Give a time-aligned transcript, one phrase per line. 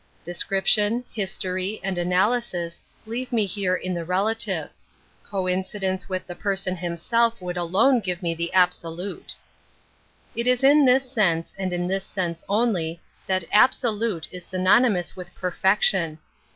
[0.23, 4.71] De scription, history, and analysis leave me here in I he relative.
[5.23, 9.35] Coincidence with Metaphysics 5 the person himself would alone give me;' the absolute.!
[10.35, 15.15] It is in this sense, and in this sense only, \ that absolute is synonymous
[15.15, 16.19] with perfec r tion.